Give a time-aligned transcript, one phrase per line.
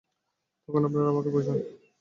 [0.69, 1.65] তখন আপনার আমাকে প্রয়োজন হবে।